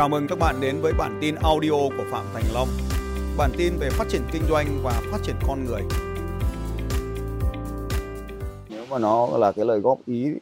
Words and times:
Chào 0.00 0.08
mừng 0.08 0.26
các 0.26 0.38
bạn 0.38 0.60
đến 0.60 0.80
với 0.80 0.92
bản 0.98 1.18
tin 1.20 1.34
audio 1.34 1.70
của 1.70 2.04
Phạm 2.10 2.26
Thành 2.34 2.42
Long. 2.54 2.68
Bản 3.36 3.50
tin 3.56 3.72
về 3.80 3.90
phát 3.90 4.08
triển 4.08 4.22
kinh 4.32 4.42
doanh 4.48 4.66
và 4.82 5.02
phát 5.10 5.18
triển 5.22 5.36
con 5.46 5.64
người. 5.64 5.82
nếu 8.68 8.84
mà 8.90 8.98
nó 8.98 9.28
là 9.38 9.52
cái 9.52 9.64
lời 9.64 9.80
góp 9.80 9.98
ý 10.06 10.32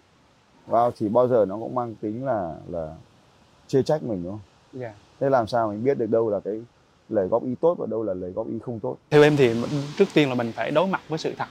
vào 0.66 0.92
thì 0.98 1.08
bao 1.08 1.28
giờ 1.28 1.44
nó 1.48 1.56
cũng 1.56 1.74
mang 1.74 1.94
tính 2.00 2.26
là 2.26 2.54
là 2.68 2.94
chê 3.66 3.82
trách 3.82 4.02
mình 4.02 4.22
đúng 4.22 4.32
không? 4.32 4.80
Dạ. 4.80 4.94
Thế 5.20 5.30
làm 5.30 5.46
sao 5.46 5.68
mình 5.68 5.84
biết 5.84 5.98
được 5.98 6.10
đâu 6.10 6.30
là 6.30 6.40
cái 6.40 6.60
lời 7.08 7.28
góp 7.28 7.44
ý 7.44 7.54
tốt 7.60 7.74
và 7.78 7.86
đâu 7.86 8.02
là 8.02 8.14
lời 8.14 8.30
góp 8.30 8.48
ý 8.48 8.58
không 8.62 8.80
tốt? 8.80 8.96
Theo 9.10 9.22
em 9.22 9.36
thì 9.36 9.54
trước 9.98 10.08
tiên 10.14 10.28
là 10.28 10.34
mình 10.34 10.52
phải 10.52 10.70
đối 10.70 10.86
mặt 10.86 11.00
với 11.08 11.18
sự 11.18 11.34
thật 11.38 11.48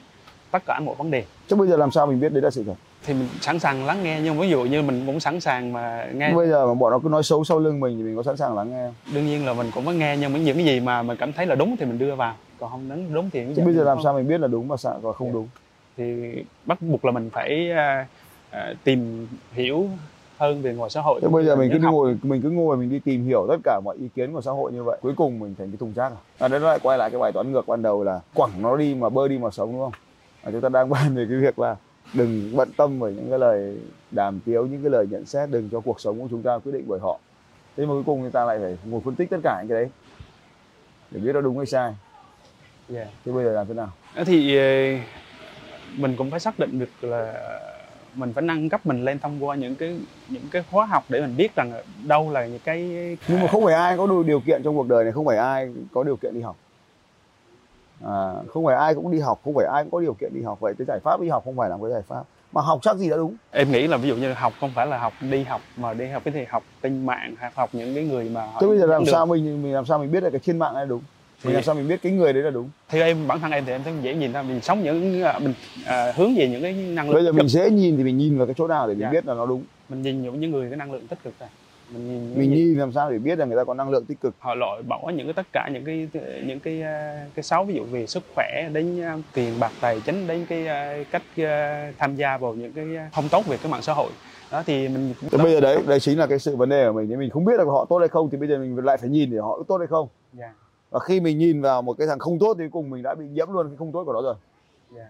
tất 0.51 0.59
cả 0.65 0.79
mọi 0.79 0.95
vấn 0.95 1.11
đề 1.11 1.25
Chứ 1.47 1.55
bây 1.55 1.67
giờ 1.67 1.77
làm 1.77 1.91
sao 1.91 2.07
mình 2.07 2.19
biết 2.19 2.33
đấy 2.33 2.41
là 2.41 2.49
sự 2.49 2.63
thật? 2.63 2.75
Thì 3.07 3.13
mình 3.13 3.27
sẵn 3.41 3.59
sàng 3.59 3.85
lắng 3.85 4.03
nghe 4.03 4.21
nhưng 4.23 4.39
ví 4.39 4.49
dụ 4.49 4.63
như 4.63 4.81
mình 4.81 5.03
cũng 5.05 5.19
sẵn 5.19 5.39
sàng 5.39 5.73
mà 5.73 6.07
nghe 6.13 6.33
Bây 6.33 6.47
giờ 6.47 6.67
mà 6.67 6.73
bọn 6.73 6.91
nó 6.91 6.99
cứ 6.99 7.09
nói 7.09 7.23
xấu 7.23 7.43
sau 7.43 7.59
lưng 7.59 7.79
mình 7.79 7.97
thì 7.97 8.03
mình 8.03 8.15
có 8.15 8.23
sẵn 8.23 8.37
sàng 8.37 8.55
lắng 8.55 8.71
nghe 8.71 8.85
không? 8.85 9.13
đương 9.15 9.25
nhiên 9.25 9.45
là 9.45 9.53
mình 9.53 9.71
cũng 9.73 9.85
có 9.85 9.91
nghe 9.91 10.17
nhưng 10.19 10.33
mà 10.33 10.39
những 10.39 10.55
cái 10.57 10.65
gì 10.65 10.79
mà 10.79 11.01
mình 11.03 11.17
cảm 11.17 11.33
thấy 11.33 11.45
là 11.45 11.55
đúng 11.55 11.75
thì 11.79 11.85
mình 11.85 11.97
đưa 11.99 12.15
vào 12.15 12.35
còn 12.59 12.69
không 12.71 12.89
đúng 12.89 13.13
đúng 13.13 13.29
thì 13.29 13.61
bây 13.65 13.73
giờ 13.73 13.83
làm 13.83 13.97
sao 14.03 14.13
mình 14.13 14.27
biết 14.27 14.39
là 14.41 14.47
đúng 14.47 14.67
và 14.67 14.77
sao 14.77 14.99
và 15.01 15.13
không 15.13 15.27
Dạ. 15.27 15.33
đúng? 15.33 15.47
thì 15.97 16.33
bắt 16.65 16.81
buộc 16.81 17.05
là 17.05 17.11
mình 17.11 17.29
phải 17.33 17.71
à, 17.71 18.07
à, 18.49 18.73
tìm 18.83 19.27
hiểu 19.53 19.89
hơn 20.37 20.61
về 20.61 20.73
ngoài 20.73 20.89
xã 20.89 21.01
hội 21.01 21.19
Thế 21.21 21.27
bây 21.27 21.45
giờ 21.45 21.55
mình 21.55 21.69
cứ 21.73 21.79
học- 21.79 21.93
ngồi 21.93 22.17
mình 22.23 22.41
cứ 22.41 22.49
ngồi 22.49 22.77
mình 22.77 22.89
đi 22.89 22.99
tìm 22.99 23.25
hiểu 23.25 23.45
tất 23.49 23.57
cả 23.63 23.79
mọi 23.85 23.95
ý 23.99 24.07
kiến 24.15 24.33
của 24.33 24.41
xã 24.41 24.51
hội 24.51 24.71
như 24.71 24.83
vậy 24.83 24.97
cuối 25.01 25.13
cùng 25.17 25.39
mình 25.39 25.55
thành 25.57 25.71
cái 25.71 25.77
thùng 25.79 25.93
rác 25.95 26.11
à? 26.11 26.17
à 26.39 26.47
đấy 26.47 26.59
nó 26.59 26.67
lại 26.67 26.79
quay 26.83 26.97
lại 26.97 27.09
cái 27.09 27.19
bài 27.19 27.31
toán 27.31 27.51
ngược 27.51 27.67
ban 27.67 27.81
đầu 27.81 28.03
là 28.03 28.19
quẳng 28.33 28.51
nó 28.61 28.77
đi 28.77 28.95
mà 28.95 29.09
bơi 29.09 29.29
đi 29.29 29.37
mà 29.37 29.49
sống 29.51 29.71
đúng 29.71 29.81
không 29.81 29.93
à, 30.43 30.49
chúng 30.51 30.61
ta 30.61 30.69
đang 30.69 30.89
bàn 30.89 31.15
về 31.15 31.25
cái 31.29 31.37
việc 31.37 31.59
là 31.59 31.75
đừng 32.13 32.55
bận 32.55 32.69
tâm 32.77 32.99
bởi 32.99 33.13
những 33.13 33.29
cái 33.29 33.39
lời 33.39 33.77
đàm 34.11 34.39
tiếu 34.45 34.65
những 34.65 34.81
cái 34.81 34.91
lời 34.91 35.07
nhận 35.11 35.25
xét 35.25 35.49
đừng 35.49 35.69
cho 35.69 35.79
cuộc 35.79 36.01
sống 36.01 36.19
của 36.21 36.27
chúng 36.29 36.43
ta 36.43 36.57
quyết 36.57 36.71
định 36.71 36.83
bởi 36.87 36.99
họ. 36.99 37.19
Thế 37.77 37.85
mà 37.85 37.91
cuối 37.93 38.03
cùng 38.05 38.21
người 38.21 38.31
ta 38.31 38.45
lại 38.45 38.59
phải 38.61 38.77
ngồi 38.85 39.01
phân 39.05 39.15
tích 39.15 39.29
tất 39.29 39.37
cả 39.43 39.61
những 39.61 39.69
cái 39.69 39.81
đấy. 39.81 39.89
Để 41.11 41.19
biết 41.19 41.33
nó 41.33 41.41
đúng 41.41 41.57
hay 41.57 41.65
sai. 41.65 41.95
Dạ. 42.89 43.05
thế 43.25 43.31
bây 43.31 43.45
giờ 43.45 43.51
làm 43.51 43.67
thế 43.67 43.73
nào? 43.73 43.89
Đó 44.15 44.23
thì 44.25 44.57
ờ, 44.57 44.99
mình 45.97 46.15
cũng 46.17 46.31
phải 46.31 46.39
xác 46.39 46.59
định 46.59 46.79
được 46.79 46.89
là 47.01 47.33
mình 48.15 48.33
phải 48.33 48.43
nâng 48.43 48.69
cấp 48.69 48.85
mình 48.85 49.05
lên 49.05 49.19
thông 49.19 49.45
qua 49.45 49.55
những 49.55 49.75
cái 49.75 49.99
những 50.29 50.43
cái 50.51 50.63
khóa 50.71 50.85
học 50.85 51.03
để 51.09 51.21
mình 51.21 51.37
biết 51.37 51.55
rằng 51.55 51.71
đâu 52.03 52.31
là 52.31 52.45
những 52.45 52.59
cái 52.63 52.79
nhưng 53.27 53.39
mà 53.39 53.47
không 53.47 53.63
phải 53.63 53.73
ai 53.73 53.97
có 53.97 54.07
đủ 54.07 54.23
điều 54.23 54.39
kiện 54.39 54.63
trong 54.63 54.75
cuộc 54.75 54.87
đời 54.87 55.03
này 55.03 55.13
không 55.13 55.25
phải 55.25 55.37
ai 55.37 55.73
có 55.93 56.03
điều 56.03 56.15
kiện 56.15 56.33
đi 56.33 56.41
học 56.41 56.57
à, 58.05 58.33
không 58.53 58.65
phải 58.65 58.75
ai 58.75 58.95
cũng 58.95 59.11
đi 59.11 59.19
học 59.19 59.41
không 59.43 59.53
phải 59.55 59.65
ai 59.73 59.83
cũng 59.83 59.91
có 59.91 59.99
điều 60.01 60.13
kiện 60.13 60.31
đi 60.33 60.41
học. 60.41 60.59
Vậy 60.59 60.73
cái 60.77 60.85
giải 60.87 60.99
pháp 61.03 61.21
đi 61.21 61.29
học 61.29 61.41
không 61.45 61.55
phải 61.55 61.69
là 61.69 61.77
một 61.77 61.83
cái 61.85 61.93
giải 61.93 62.01
pháp 62.07 62.23
mà 62.51 62.61
học 62.61 62.79
chắc 62.81 62.95
gì 62.97 63.09
đã 63.09 63.17
đúng. 63.17 63.35
Em 63.51 63.71
nghĩ 63.71 63.87
là 63.87 63.97
ví 63.97 64.09
dụ 64.09 64.15
như 64.15 64.33
học 64.33 64.53
không 64.59 64.71
phải 64.75 64.87
là 64.87 64.97
học 64.97 65.13
đi 65.21 65.43
học 65.43 65.61
mà 65.77 65.93
đi 65.93 66.07
học 66.07 66.21
cái 66.25 66.31
thì 66.33 66.45
học 66.49 66.63
trên 66.83 67.05
mạng 67.05 67.35
hoặc 67.39 67.55
học 67.55 67.69
những 67.73 67.95
cái 67.95 68.03
người 68.03 68.29
mà 68.29 68.47
thế 68.61 68.67
bây 68.67 68.79
giờ 68.79 68.85
làm 68.85 69.05
được. 69.05 69.11
sao 69.11 69.25
mình 69.25 69.63
mình 69.63 69.73
làm 69.73 69.85
sao 69.85 69.99
mình 69.99 70.11
biết 70.11 70.23
là 70.23 70.29
cái 70.29 70.39
trên 70.39 70.59
mạng 70.59 70.73
này 70.73 70.85
đúng? 70.85 70.99
Mình 70.99 71.51
Thì- 71.51 71.53
làm 71.53 71.63
sao 71.63 71.75
mình 71.75 71.87
biết 71.87 72.01
cái 72.01 72.11
người 72.11 72.33
đấy 72.33 72.43
là 72.43 72.49
đúng? 72.49 72.69
theo 72.89 73.05
em 73.05 73.27
bản 73.27 73.39
thân 73.39 73.51
em 73.51 73.65
thì 73.65 73.71
em 73.71 73.83
thấy 73.83 73.93
dễ 74.01 74.15
nhìn 74.15 74.31
ra 74.33 74.41
mình 74.41 74.61
sống 74.61 74.83
những 74.83 75.23
à, 75.23 75.39
mình 75.39 75.53
à, 75.85 76.13
hướng 76.15 76.35
về 76.35 76.47
những 76.49 76.61
cái 76.61 76.73
năng 76.73 77.05
lượng 77.09 77.15
bây 77.15 77.23
giờ 77.23 77.31
mình 77.31 77.47
dễ 77.47 77.69
nhìn 77.69 77.97
thì 77.97 78.03
mình 78.03 78.17
nhìn 78.17 78.37
vào 78.37 78.47
cái 78.47 78.53
chỗ 78.57 78.67
nào 78.67 78.87
để 78.87 78.93
mình 78.93 79.01
Dạ. 79.03 79.09
biết 79.09 79.25
là 79.25 79.33
nó 79.33 79.45
đúng. 79.45 79.63
Mình 79.89 80.01
nhìn 80.01 80.23
những 80.23 80.39
những 80.39 80.51
người 80.51 80.69
cái 80.69 80.77
năng 80.77 80.91
lượng 80.91 81.07
tích 81.07 81.19
cực 81.23 81.33
này 81.39 81.49
mình 81.89 82.07
nhìn 82.07 82.39
mình 82.39 82.51
nhìn 82.51 82.79
làm 82.79 82.91
sao 82.91 83.11
để 83.11 83.17
biết 83.17 83.39
là 83.39 83.45
người 83.45 83.57
ta 83.57 83.63
có 83.63 83.73
năng 83.73 83.89
lượng 83.89 84.05
tích 84.05 84.21
cực. 84.21 84.35
Họ 84.39 84.55
loại 84.55 84.81
bỏ 84.81 85.11
những 85.15 85.27
cái 85.27 85.33
tất 85.33 85.45
cả 85.53 85.69
những 85.73 85.85
cái 85.85 86.09
những 86.45 86.59
cái 86.59 86.81
à, 86.81 87.25
cái 87.35 87.43
xấu 87.43 87.63
ví 87.63 87.73
dụ 87.73 87.83
về 87.83 88.07
sức 88.07 88.23
khỏe 88.35 88.69
đến 88.73 89.01
à, 89.01 89.17
tiền 89.33 89.59
bạc 89.59 89.71
tài 89.81 90.01
chính 90.05 90.27
đến 90.27 90.45
cái 90.49 90.67
à, 90.67 91.03
cách 91.11 91.23
tham 91.97 92.15
gia 92.15 92.37
vào 92.37 92.53
những 92.53 92.73
cái 92.73 92.85
không 93.13 93.29
tốt 93.31 93.45
về 93.47 93.57
cái 93.57 93.71
mạng 93.71 93.81
xã 93.81 93.93
hội. 93.93 94.11
Đó 94.51 94.63
thì 94.65 94.87
mình 94.87 95.13
thế 95.31 95.37
bây 95.37 95.53
giờ 95.53 95.59
đấy 95.59 95.79
đấy 95.87 95.99
chính 95.99 96.19
là 96.19 96.27
cái 96.27 96.39
sự 96.39 96.55
vấn 96.55 96.69
đề 96.69 96.87
của 96.87 96.93
mình. 96.93 97.19
Mình 97.19 97.29
không 97.29 97.45
biết 97.45 97.57
là 97.57 97.63
họ 97.63 97.85
tốt 97.89 97.97
hay 97.97 98.07
không 98.07 98.29
thì 98.29 98.37
bây 98.37 98.49
giờ 98.49 98.57
mình 98.57 98.85
lại 98.85 98.97
phải 98.97 99.09
nhìn 99.09 99.31
để 99.31 99.37
họ 99.37 99.57
có 99.57 99.63
tốt 99.67 99.77
hay 99.77 99.87
không. 99.87 100.07
Dạ. 100.33 100.53
Và 100.89 100.99
khi 100.99 101.19
mình 101.19 101.37
nhìn 101.37 101.61
vào 101.61 101.81
một 101.81 101.93
cái 101.97 102.07
thằng 102.07 102.19
không 102.19 102.39
tốt 102.39 102.55
thì 102.59 102.63
cuối 102.63 102.69
cùng 102.71 102.89
mình 102.89 103.03
đã 103.03 103.15
bị 103.15 103.25
nhiễm 103.27 103.51
luôn 103.51 103.67
cái 103.67 103.77
không 103.77 103.91
tốt 103.91 104.03
của 104.03 104.13
nó 104.13 104.21
rồi. 104.21 104.35
Dạ. 104.95 105.07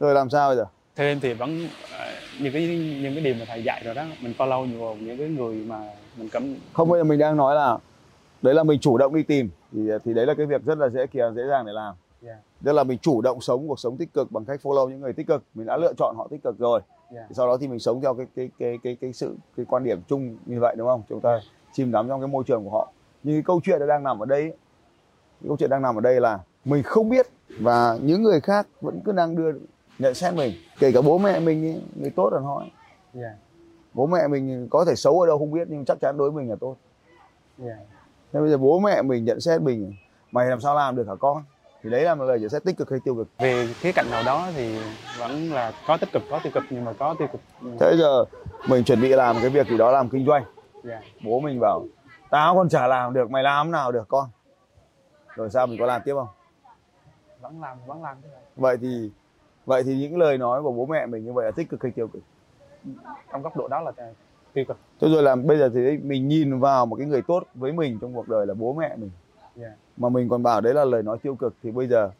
Rồi 0.00 0.14
làm 0.14 0.30
sao 0.30 0.48
bây 0.48 0.56
giờ 0.56 0.66
theo 0.98 1.06
em 1.06 1.20
thì 1.20 1.34
vẫn 1.34 1.66
à, 1.92 2.06
những 2.40 2.52
cái 2.52 2.66
những 3.02 3.14
cái 3.14 3.24
điều 3.24 3.34
mà 3.34 3.44
thầy 3.48 3.62
dạy 3.62 3.82
rồi 3.84 3.94
đó 3.94 4.04
mình 4.20 4.32
follow 4.38 4.66
nhiều 4.66 4.96
những 5.00 5.18
cái 5.18 5.28
người 5.28 5.54
mà 5.54 5.80
mình 6.16 6.28
cảm 6.32 6.54
không 6.72 6.88
bây 6.88 7.00
giờ 7.00 7.04
mình 7.04 7.18
đang 7.18 7.36
nói 7.36 7.54
là 7.54 7.78
đấy 8.42 8.54
là 8.54 8.62
mình 8.62 8.80
chủ 8.80 8.98
động 8.98 9.14
đi 9.14 9.22
tìm 9.22 9.48
thì 9.72 9.80
thì 10.04 10.14
đấy 10.14 10.26
là 10.26 10.34
cái 10.34 10.46
việc 10.46 10.64
rất 10.64 10.78
là 10.78 10.88
dễ 10.88 11.06
kia 11.06 11.24
dễ 11.36 11.42
dàng 11.48 11.66
để 11.66 11.72
làm. 11.72 11.94
Dạ. 12.22 12.36
Tức 12.64 12.72
là 12.72 12.84
mình 12.84 12.98
chủ 12.98 13.20
động 13.20 13.40
sống 13.40 13.68
cuộc 13.68 13.80
sống 13.80 13.96
tích 13.96 14.14
cực 14.14 14.32
bằng 14.32 14.44
cách 14.44 14.60
follow 14.62 14.88
những 14.88 15.00
người 15.00 15.12
tích 15.12 15.26
cực. 15.26 15.42
Mình 15.54 15.66
đã 15.66 15.76
lựa 15.76 15.92
chọn 15.98 16.14
họ 16.16 16.28
tích 16.30 16.42
cực 16.42 16.58
rồi. 16.58 16.80
Dạ. 17.14 17.20
Thì 17.28 17.34
sau 17.34 17.46
đó 17.46 17.56
thì 17.60 17.68
mình 17.68 17.78
sống 17.78 18.00
theo 18.00 18.14
cái 18.14 18.26
cái 18.36 18.50
cái 18.58 18.78
cái 18.82 18.96
cái 19.00 19.12
sự 19.12 19.36
cái 19.56 19.66
quan 19.68 19.84
điểm 19.84 20.00
chung 20.08 20.36
như 20.46 20.60
vậy 20.60 20.74
đúng 20.78 20.86
không? 20.86 21.02
Chúng 21.08 21.20
ta 21.20 21.40
chìm 21.72 21.92
đắm 21.92 22.08
trong 22.08 22.20
cái 22.20 22.28
môi 22.28 22.44
trường 22.46 22.64
của 22.64 22.70
họ. 22.70 22.92
Nhưng 23.22 23.36
cái 23.36 23.42
câu 23.42 23.60
chuyện 23.64 23.86
đang 23.88 24.02
nằm 24.02 24.18
ở 24.18 24.26
đây 24.26 24.42
cái 25.40 25.48
câu 25.48 25.56
chuyện 25.56 25.70
đang 25.70 25.82
nằm 25.82 25.98
ở 25.98 26.00
đây 26.00 26.20
là 26.20 26.38
mình 26.64 26.82
không 26.82 27.08
biết 27.08 27.26
và 27.60 27.98
những 28.02 28.22
người 28.22 28.40
khác 28.40 28.66
vẫn 28.80 29.00
cứ 29.04 29.12
đang 29.12 29.36
đưa 29.36 29.52
nhận 29.98 30.14
xét 30.14 30.34
mình 30.34 30.52
kể 30.78 30.92
cả 30.92 31.00
bố 31.02 31.18
mẹ 31.18 31.40
mình 31.40 31.62
ý, 31.62 31.80
người 31.94 32.10
tốt 32.16 32.30
là 32.32 32.40
họ 32.40 32.62
dạ. 33.14 33.34
Bố 33.94 34.06
mẹ 34.06 34.28
mình 34.28 34.68
có 34.70 34.84
thể 34.84 34.94
xấu 34.94 35.20
ở 35.20 35.26
đâu 35.26 35.38
không 35.38 35.50
biết 35.50 35.68
nhưng 35.70 35.84
chắc 35.84 36.00
chắn 36.00 36.16
đối 36.16 36.30
với 36.30 36.42
mình 36.42 36.50
là 36.50 36.56
tốt. 36.60 36.76
Dạ. 37.58 37.76
Thế 38.32 38.40
bây 38.40 38.50
giờ 38.50 38.58
bố 38.58 38.78
mẹ 38.78 39.02
mình 39.02 39.24
nhận 39.24 39.40
xét 39.40 39.62
mình 39.62 39.94
mày 40.30 40.46
làm 40.46 40.60
sao 40.60 40.74
làm 40.74 40.96
được 40.96 41.08
hả 41.08 41.14
con? 41.20 41.42
Thì 41.82 41.90
đấy 41.90 42.02
là 42.02 42.14
một 42.14 42.24
lời 42.24 42.40
nhận 42.40 42.48
xét 42.48 42.64
tích 42.64 42.76
cực 42.76 42.90
hay 42.90 43.00
tiêu 43.04 43.14
cực? 43.14 43.28
Về 43.38 43.66
khía 43.80 43.92
cạnh 43.92 44.10
nào 44.10 44.22
đó 44.26 44.48
thì 44.56 44.78
vẫn 45.18 45.52
là 45.52 45.72
có 45.86 45.96
tích 45.96 46.12
cực 46.12 46.22
có 46.30 46.40
tiêu 46.42 46.52
cực 46.54 46.64
nhưng 46.70 46.84
mà 46.84 46.92
có 46.92 47.14
tiêu 47.18 47.28
cực. 47.32 47.40
Thế 47.80 47.96
giờ 47.98 48.24
mình 48.68 48.84
chuẩn 48.84 49.00
bị 49.00 49.08
làm 49.08 49.36
cái 49.40 49.50
việc 49.50 49.68
gì 49.68 49.76
đó 49.76 49.90
làm 49.90 50.08
kinh 50.08 50.26
doanh. 50.26 50.44
Dạ. 50.84 51.00
Bố 51.24 51.40
mình 51.40 51.60
bảo 51.60 51.84
tao 52.30 52.54
còn 52.54 52.68
chả 52.68 52.86
làm 52.86 53.12
được 53.12 53.30
mày 53.30 53.42
làm 53.42 53.70
nào 53.70 53.92
được 53.92 54.08
con? 54.08 54.28
Rồi 55.34 55.50
sao 55.50 55.66
mình 55.66 55.78
có 55.80 55.86
làm 55.86 56.02
tiếp 56.04 56.14
không? 56.14 56.28
Vẫn 57.40 57.60
làm 57.60 57.78
vẫn 57.86 58.02
làm 58.02 58.16
thế 58.22 58.28
vậy 58.56 58.76
thì 58.80 59.10
vậy 59.68 59.82
thì 59.82 59.96
những 59.96 60.18
lời 60.18 60.38
nói 60.38 60.62
của 60.62 60.72
bố 60.72 60.86
mẹ 60.86 61.06
mình 61.06 61.24
như 61.24 61.32
vậy 61.32 61.44
là 61.44 61.50
tích 61.50 61.68
cực 61.68 61.82
hay 61.82 61.92
tiêu 61.92 62.08
cực? 62.08 62.22
Trong 63.32 63.42
góc 63.42 63.56
độ 63.56 63.68
đó 63.68 63.80
là 63.80 63.92
tiêu 64.52 64.64
cực. 64.68 64.76
Thế 65.00 65.08
rồi 65.08 65.22
là 65.22 65.36
bây 65.36 65.58
giờ 65.58 65.70
thì 65.74 65.98
mình 65.98 66.28
nhìn 66.28 66.58
vào 66.58 66.86
một 66.86 66.96
cái 66.96 67.06
người 67.06 67.22
tốt 67.22 67.42
với 67.54 67.72
mình 67.72 67.98
trong 68.00 68.14
cuộc 68.14 68.28
đời 68.28 68.46
là 68.46 68.54
bố 68.54 68.74
mẹ 68.74 68.96
mình. 68.96 69.10
Dạ. 69.56 69.68
Mà 69.96 70.08
mình 70.08 70.28
còn 70.28 70.42
bảo 70.42 70.60
đấy 70.60 70.74
là 70.74 70.84
lời 70.84 71.02
nói 71.02 71.18
tiêu 71.22 71.34
cực 71.34 71.54
thì 71.62 71.70
bây 71.70 71.86
giờ 71.86 72.10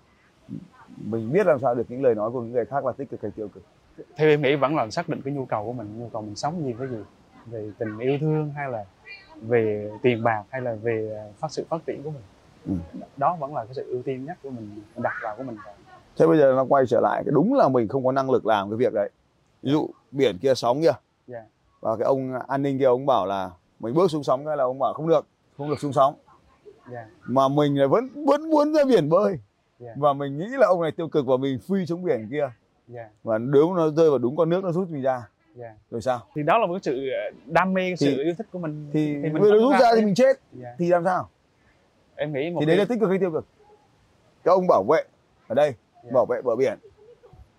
mình 0.97 1.33
biết 1.33 1.47
làm 1.47 1.59
sao 1.59 1.75
được 1.75 1.85
những 1.89 2.03
lời 2.03 2.15
nói 2.15 2.31
của 2.31 2.41
những 2.41 2.53
người 2.53 2.65
khác 2.65 2.85
là 2.85 2.93
tích 2.93 3.11
cực 3.11 3.23
hay 3.23 3.31
tiêu 3.31 3.49
cực? 3.49 3.63
Theo 4.17 4.29
em 4.29 4.43
nghĩ 4.43 4.57
vẫn 4.57 4.77
là 4.77 4.91
xác 4.91 5.09
định 5.09 5.21
cái 5.25 5.35
nhu 5.35 5.45
cầu 5.45 5.65
của 5.65 5.73
mình 5.73 5.99
nhu 5.99 6.09
cầu 6.09 6.23
mình 6.23 6.37
sống 6.37 6.65
gì 6.65 6.75
cái 6.79 6.89
gì. 6.89 6.99
Về 7.47 7.71
tình 7.79 7.99
yêu 7.99 8.19
thương 8.21 8.51
hay 8.57 8.69
là 8.71 8.85
về 9.43 9.91
tiền 10.03 10.23
bạc 10.23 10.45
hay 10.51 10.61
là 10.61 10.75
về 10.75 11.27
phát 11.39 11.53
sự 11.53 11.65
phát 11.69 11.87
triển 11.87 12.03
của 12.03 12.11
mình. 12.11 12.23
Ừ. 12.67 12.75
đó 13.17 13.37
vẫn 13.41 13.55
là 13.55 13.65
cái 13.65 13.75
sự 13.75 13.85
ưu 13.89 14.03
tiên 14.03 14.25
nhất 14.25 14.39
của 14.43 14.51
mình 14.51 14.71
mình 14.75 15.03
đặt 15.03 15.15
vào 15.23 15.37
của 15.37 15.43
mình 15.43 15.57
thế 16.19 16.27
bây 16.27 16.39
giờ 16.39 16.53
nó 16.57 16.65
quay 16.69 16.87
trở 16.87 17.01
lại 17.01 17.23
cái 17.25 17.33
đúng 17.33 17.55
là 17.55 17.69
mình 17.69 17.89
không 17.89 18.05
có 18.05 18.13
năng 18.13 18.31
lực 18.31 18.47
làm 18.47 18.71
cái 18.71 18.77
việc 18.77 18.93
đấy. 18.93 19.11
Ví 19.63 19.73
dụ 19.73 19.89
biển 20.11 20.39
kia 20.39 20.55
sóng 20.55 20.81
kia 20.83 20.93
dạ. 21.27 21.43
Và 21.81 21.97
cái 21.97 22.05
ông 22.05 22.33
an 22.49 22.63
ninh 22.63 22.79
kia 22.79 22.85
ông 22.85 23.07
bảo 23.07 23.27
là 23.27 23.51
mình 23.81 23.95
bước 23.95 24.11
xuống 24.11 24.23
sóng 24.25 24.47
cái 24.47 24.57
là 24.57 24.65
ông 24.65 24.79
bảo 24.79 24.93
không 24.95 25.09
được 25.09 25.27
không 25.59 25.71
được 25.71 25.81
xuống 25.81 25.93
sóng. 25.93 26.15
Dạ. 26.93 27.07
Mà 27.25 27.49
mình 27.49 27.79
lại 27.79 27.89
vẫn 27.89 28.25
vẫn 28.27 28.51
muốn 28.51 28.75
ra 28.75 28.85
biển 28.85 29.09
bơi. 29.09 29.39
Dạ. 29.79 29.93
Và 29.97 30.13
mình 30.13 30.39
nghĩ 30.39 30.47
là 30.49 30.67
ông 30.67 30.83
này 30.83 30.91
tiêu 30.91 31.09
cực 31.09 31.27
và 31.27 31.37
mình 31.37 31.59
phi 31.59 31.87
xuống 31.87 32.03
biển 32.05 32.29
kia. 32.31 32.51
Dạ. 32.89 33.09
Và 33.25 33.39
nếu 33.39 33.75
nó 33.75 33.91
rơi 33.91 34.11
vào 34.11 34.19
đúng 34.19 34.37
con 34.37 34.49
nước 34.49 34.65
nó 34.65 34.73
rút 34.73 34.91
mình 34.91 35.03
ra. 35.03 35.29
Dạ. 35.55 35.75
Rồi 35.91 36.01
sao? 36.03 36.21
Thì 36.35 36.43
đó 36.43 36.59
là 36.59 36.67
một 36.67 36.73
cái 36.75 36.81
sự 36.83 37.09
đam 37.47 37.75
mê 37.75 37.97
sự 37.97 38.07
Thì- 38.17 38.23
yêu 38.23 38.35
thích 38.39 38.47
của 38.53 38.59
mình. 38.59 38.91
thì, 38.93 39.15
mình 39.17 39.33
giờ 39.35 39.41
vẫn 39.41 39.61
rút 39.61 39.73
ra 39.73 39.79
ra 39.79 39.91
thì 39.97 40.05
mình 40.05 40.15
chết. 40.15 40.41
Dạ. 40.53 40.75
thì 40.79 40.89
làm 40.89 41.05
sao? 41.05 41.29
Em 42.17 42.33
nghĩ 42.33 42.51
một 42.51 42.61
thì 42.61 42.67
đấy 42.67 42.77
cái- 42.77 42.79
là 42.79 42.89
tích 42.89 43.01
cực 43.01 43.09
hay 43.09 43.19
tiêu 43.19 43.31
cực? 43.31 43.45
Các 44.45 44.53
ông 44.53 44.67
bảo 44.69 44.85
vệ 44.89 45.03
ở 45.49 45.55
đây 45.55 45.75
Dạ. 46.05 46.11
bảo 46.15 46.27
vệ 46.27 46.43
bờ 46.43 46.57
biển. 46.57 46.79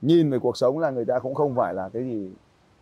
Nhìn 0.01 0.29
về 0.29 0.39
cuộc 0.39 0.57
sống 0.57 0.79
là 0.79 0.89
người 0.89 1.05
ta 1.05 1.19
cũng 1.19 1.35
không 1.35 1.55
phải 1.55 1.73
là 1.73 1.89
cái 1.93 2.03
gì 2.03 2.31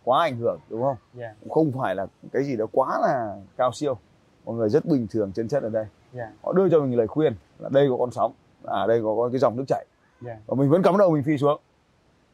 quá 0.04 0.22
ảnh 0.22 0.36
hưởng 0.36 0.58
đúng 0.68 0.82
không? 0.82 0.96
Dạ. 1.14 1.34
Cũng 1.40 1.50
không 1.50 1.72
phải 1.80 1.94
là 1.94 2.06
cái 2.32 2.44
gì 2.44 2.56
đó 2.56 2.66
quá 2.72 2.98
là 3.02 3.36
cao 3.56 3.72
siêu. 3.72 3.98
Mọi 4.44 4.56
người 4.56 4.68
rất 4.68 4.84
bình 4.84 5.06
thường 5.10 5.32
chân 5.32 5.48
chất 5.48 5.62
ở 5.62 5.68
đây. 5.68 5.86
Dạ. 6.12 6.32
Họ 6.42 6.52
đưa 6.52 6.68
cho 6.68 6.80
mình 6.80 6.96
lời 6.96 7.06
khuyên 7.06 7.34
là 7.58 7.68
đây 7.72 7.86
có 7.90 7.96
con 7.96 8.10
sóng 8.10 8.32
à 8.64 8.86
đây 8.86 9.00
có, 9.02 9.14
có 9.16 9.28
cái 9.28 9.38
dòng 9.38 9.56
nước 9.56 9.64
chảy. 9.68 9.86
Dạ. 10.20 10.36
Và 10.46 10.54
mình 10.54 10.70
vẫn 10.70 10.82
cắm 10.82 10.98
đầu 10.98 11.10
mình 11.10 11.22
phi 11.22 11.38
xuống. 11.38 11.60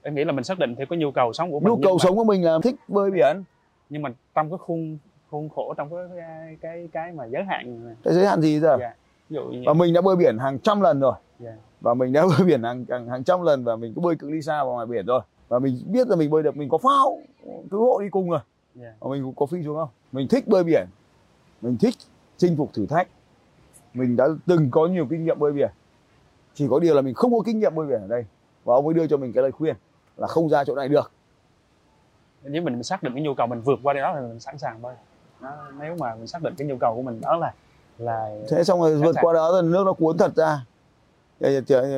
Em 0.02 0.14
nghĩ 0.14 0.25
là 0.25 0.32
mình 0.32 0.44
xác 0.44 0.58
định 0.58 0.75
theo 0.76 0.87
cái 0.90 0.99
nhu 0.99 1.10
cầu 1.10 1.32
sống 1.32 1.50
của 1.52 1.60
mình 1.60 1.69
nhu 1.69 1.76
cầu 1.76 1.82
nhưng 1.82 1.96
mà- 1.99 2.04
sống 2.04 2.16
của 2.16 2.25
mình 2.25 2.44
là 2.44 2.58
thích 2.62 2.75
bơi 2.88 3.10
biển. 3.10 3.44
Nhưng 3.90 4.02
mà 4.02 4.10
trong 4.34 4.50
cái 4.50 4.58
khuôn 4.58 4.99
khuôn 5.31 5.49
khổ 5.49 5.75
trong 5.76 5.90
cái 5.90 5.99
cái 6.16 6.56
cái, 6.60 6.88
cái 6.93 7.12
mà 7.12 7.25
giới 7.25 7.44
hạn. 7.44 7.94
Cái 8.04 8.14
giới 8.14 8.26
hạn 8.26 8.40
gì 8.40 8.60
giờ? 8.60 8.76
Dạ. 8.81 8.94
Ví 9.28 9.34
dụ 9.34 9.44
như 9.44 9.62
và 9.66 9.72
mình 9.75 9.94
đã 9.94 10.00
bơi 10.00 10.16
biển 10.16 10.38
hàng 10.38 10.58
trăm 10.58 10.81
lần 10.81 11.00
rồi. 11.00 11.14
Dạ 11.38 11.52
và 11.84 11.94
mình 11.94 12.12
đã 12.12 12.26
bơi 12.38 12.46
biển 12.46 12.62
hàng, 12.62 12.84
hàng 12.88 13.08
hàng 13.08 13.25
trăm 13.25 13.42
lần 13.42 13.64
và 13.64 13.76
mình 13.76 13.92
cứ 13.94 14.00
bơi 14.00 14.16
cự 14.16 14.31
ly 14.31 14.42
xa 14.42 14.64
vào 14.64 14.72
ngoài 14.72 14.86
biển 14.86 15.06
rồi. 15.06 15.20
Và 15.48 15.58
mình 15.58 15.78
biết 15.86 16.08
là 16.08 16.16
mình 16.16 16.31
bơi 16.31 16.42
được 16.42 16.56
mình 16.56 16.69
có 16.69 16.78
phao 16.78 17.19
cứu 17.70 17.84
hộ 17.84 18.00
đi 18.00 18.08
cùng 18.10 18.31
rồi. 18.31 18.40
Dạ 18.75 18.94
và 19.00 19.10
mình 19.10 19.32
có 19.36 19.46
phi 19.46 19.62
xuống 19.64 19.76
không? 19.76 19.88
Mình 20.12 20.28
thích 20.28 20.48
bơi 20.48 20.64
biển. 20.64 20.86
Mình 21.60 21.76
thích 21.81 21.94
chinh 22.36 22.56
phục 22.56 22.72
thử 22.72 22.86
thách. 22.86 23.08
Mình 23.94 24.16
đã 24.16 24.28
từng 24.46 24.70
có 24.70 24.86
nhiều 24.86 25.06
kinh 25.10 25.25
nghiệm 25.25 25.38
bơi 25.38 25.52
biển. 25.52 25.70
Chỉ 26.54 26.66
có 26.70 26.78
điều 26.78 26.94
là 26.94 27.02
mình 27.02 27.14
không 27.14 27.32
có 27.32 27.42
kinh 27.46 27.60
nghiệm 27.60 27.75
bơi 27.75 27.87
biển 27.87 28.00
ở 28.00 28.06
đây. 28.08 28.25
Và 28.64 28.75
ông 28.75 28.87
ấy 28.87 28.94
đưa 28.94 29.06
cho 29.06 29.16
mình 29.16 29.32
cái 29.32 29.42
lời 29.42 29.52
khuyên 29.52 29.76
là 30.16 30.26
không 30.26 30.48
ra 30.48 30.64
chỗ 30.64 30.75
này 30.75 30.88
được. 30.88 31.10
Nếu 32.42 32.62
mình 32.62 32.82
xác 32.82 33.02
định 33.02 33.14
cái 33.14 33.22
nhu 33.22 33.34
cầu 33.34 33.46
mình 33.46 33.60
vượt 33.60 33.78
qua 33.82 33.94
đó 33.94 34.12
thì 34.14 34.20
mình 34.20 34.40
sẵn 34.40 34.58
sàng 34.58 34.82
bơi. 34.82 34.94
Nếu 35.80 35.96
mà 35.98 36.14
mình 36.14 36.26
xác 36.26 36.42
định 36.42 36.54
cái 36.58 36.69
nhu 36.69 36.76
cầu 36.80 36.94
của 36.96 37.02
mình 37.02 37.20
đó 37.20 37.37
là 37.37 37.54
là 37.98 38.30
thế 38.48 38.64
xong 38.64 38.80
rồi 38.80 38.96
vượt 38.96 39.16
qua 39.20 39.32
đó 39.32 39.52
rồi 39.52 39.62
nước 39.62 39.82
nó 39.87 39.92
cuốn 39.92 40.19
thật 40.19 40.37
ra 40.37 40.64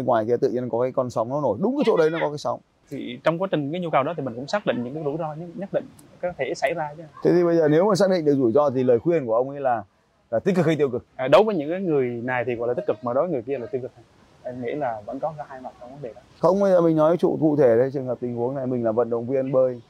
ngoài 0.04 0.24
kia 0.26 0.36
tự 0.36 0.50
nhiên 0.50 0.68
có 0.68 0.80
cái 0.80 0.92
con 0.92 1.10
sóng 1.10 1.28
nó 1.28 1.40
nổi. 1.40 1.58
Đúng 1.60 1.76
cái 1.76 1.82
chỗ 1.86 1.96
đấy 1.96 2.10
nó 2.10 2.18
có 2.20 2.28
cái 2.28 2.38
sóng. 2.38 2.60
Thì 2.90 3.18
trong 3.24 3.42
quá 3.42 3.48
trình 3.50 3.72
cái 3.72 3.80
nhu 3.80 3.90
cầu 3.90 4.02
đó 4.02 4.14
thì 4.16 4.22
mình 4.22 4.34
cũng 4.34 4.46
xác 4.46 4.66
định 4.66 4.84
những 4.84 4.94
cái 4.94 5.04
rủi 5.04 5.16
ro 5.18 5.34
nhất, 5.34 5.68
định 5.72 5.84
có 6.22 6.32
thể 6.38 6.54
xảy 6.54 6.74
ra 6.74 6.94
chứ. 6.96 7.02
Thế 7.24 7.30
thì 7.32 7.44
bây 7.44 7.56
giờ 7.56 7.68
nếu 7.68 7.88
mà 7.88 7.94
xác 7.94 8.10
định 8.10 8.24
được 8.24 8.34
rủi 8.34 8.52
ro 8.52 8.70
thì 8.70 8.82
lời 8.82 8.98
khuyên 8.98 9.26
của 9.26 9.34
ông 9.34 9.50
ấy 9.50 9.60
là 9.60 9.82
là 10.30 10.38
tích 10.38 10.56
cực 10.56 10.66
hay 10.66 10.76
tiêu 10.76 10.88
cực? 10.88 11.04
À, 11.16 11.28
đối 11.28 11.44
với 11.44 11.54
những 11.54 11.70
cái 11.70 11.80
người 11.80 12.06
này 12.06 12.44
thì 12.46 12.54
gọi 12.54 12.68
là 12.68 12.74
tích 12.74 12.86
cực 12.86 12.96
mà 13.02 13.12
đối 13.12 13.24
với 13.24 13.32
người 13.32 13.42
kia 13.42 13.58
là 13.58 13.66
tiêu 13.66 13.80
cực. 13.80 13.90
Em 14.42 14.62
nghĩ 14.62 14.72
là 14.74 15.02
vẫn 15.06 15.18
có 15.18 15.32
hai 15.48 15.60
mặt 15.60 15.70
trong 15.80 15.90
vấn 15.90 16.02
đề 16.02 16.12
đó. 16.12 16.20
Không 16.38 16.60
bây 16.60 16.72
giờ 16.72 16.80
mình 16.80 16.96
nói 16.96 17.16
trụ 17.16 17.38
cụ 17.40 17.56
thể 17.56 17.76
đấy 17.76 17.90
trường 17.92 18.06
hợp 18.06 18.18
tình 18.20 18.36
huống 18.36 18.54
này 18.54 18.66
mình 18.66 18.84
là 18.84 18.92
vận 18.92 19.10
động 19.10 19.26
viên 19.26 19.52
bơi 19.52 19.80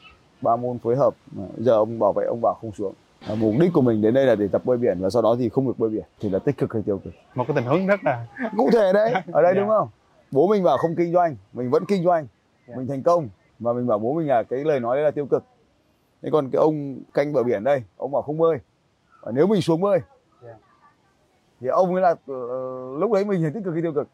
ba 0.41 0.57
môn 0.57 0.79
phối 0.79 0.97
hợp. 0.97 1.15
Giờ 1.59 1.73
ông 1.73 1.99
bảo 1.99 2.13
vệ 2.13 2.25
ông 2.27 2.41
bảo 2.43 2.55
không 2.61 2.73
xuống 2.73 2.93
Và 3.29 3.35
mục 3.35 3.55
đích 3.61 3.73
của 3.73 3.81
mình 3.81 4.03
đến 4.03 4.15
đây 4.15 4.27
là 4.27 4.35
để 4.35 4.49
tập 4.53 4.63
bơi 4.65 4.77
biển 4.79 4.99
và 5.01 5.11
sau 5.11 5.23
đó 5.23 5.37
thì 5.39 5.49
không 5.49 5.67
được 5.67 5.79
bơi 5.79 5.91
biển 5.91 6.05
thì 6.21 6.29
là 6.31 6.39
tích 6.39 6.59
cực 6.59 6.73
hay 6.73 6.83
tiêu 6.87 6.99
cực? 7.05 7.13
Một 7.35 7.45
cái 7.49 7.57
tình 7.57 7.65
huống 7.67 7.87
rất 7.87 8.01
là 8.05 8.27
cụ 8.57 8.71
thể 8.73 8.93
đấy 8.93 9.13
ở 9.33 9.43
đây 9.43 9.53
Dạ. 9.55 9.61
đúng 9.61 9.69
không? 9.69 9.89
Bố 10.31 10.49
mình 10.49 10.63
bảo 10.63 10.77
không 10.79 10.95
kinh 10.97 11.13
doanh 11.13 11.37
mình 11.53 11.71
vẫn 11.71 11.85
kinh 11.89 12.05
doanh 12.05 12.27
Dạ. 12.69 12.75
mình 12.77 12.87
thành 12.87 13.03
công. 13.03 13.29
Và 13.59 13.73
mình 13.73 13.87
bảo 13.87 13.99
bố 13.99 14.13
mình 14.15 14.29
là 14.29 14.43
cái 14.43 14.65
lời 14.65 14.81
nói 14.81 14.97
đấy 14.97 15.05
là 15.05 15.11
tiêu 15.11 15.27
cực. 15.27 15.45
Thế 16.23 16.29
còn 16.33 16.51
cái 16.51 16.61
ông 16.61 16.99
canh 17.15 17.33
bờ 17.33 17.43
biển 17.43 17.65
đây 17.65 17.83
ông 17.97 18.13
bảo 18.13 18.23
không 18.23 18.39
bơi. 18.39 18.59
Và 19.23 19.33
nếu 19.33 19.47
mình 19.47 19.61
xuống 19.63 19.81
bơi 19.81 19.99
Dạ. 20.43 20.55
thì 21.61 21.67
ông 21.69 21.93
ấy 21.95 22.03
là 22.03 22.15
ờ, 22.27 22.35
lúc 22.99 23.13
đấy 23.13 23.25
mình 23.25 23.43
thì 23.43 23.49
tích 23.55 23.65
cực 23.65 23.73
hay 23.73 23.83
tiêu 23.83 23.93
cực? 23.93 24.09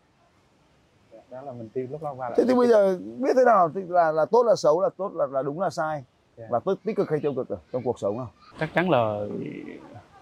Đó 1.30 1.40
là 1.42 1.52
mình 1.52 1.68
tiêu 1.74 1.86
lúc 1.90 2.02
đó 2.02 2.14
qua 2.16 2.30
thế 2.36 2.44
thì 2.48 2.54
bây 2.54 2.68
giờ 2.68 2.98
biết 3.18 3.32
thế 3.36 3.44
nào 3.44 3.70
thì 3.74 3.80
là 3.88 4.12
là 4.12 4.24
tốt 4.24 4.42
là 4.46 4.54
xấu 4.56 4.80
là 4.80 4.88
tốt 4.96 5.12
là 5.14 5.26
là 5.26 5.42
đúng 5.42 5.60
là 5.60 5.70
sai 5.70 6.04
Dạ. 6.36 6.44
là 6.50 6.60
tích 6.84 6.96
cực 6.96 7.10
hay 7.10 7.20
tiêu 7.20 7.34
cực 7.34 7.60
trong 7.72 7.82
cuộc 7.82 7.98
sống 7.98 8.16
nào 8.18 8.30
chắc 8.60 8.70
chắn 8.74 8.90
là 8.90 9.20